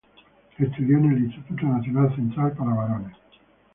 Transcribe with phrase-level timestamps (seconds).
[0.57, 3.15] Estudió en el Instituto Nacional Central para Varones.